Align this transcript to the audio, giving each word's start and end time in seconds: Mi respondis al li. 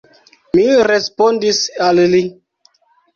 Mi 0.59 0.63
respondis 0.91 1.59
al 1.89 2.01
li. 2.15 2.23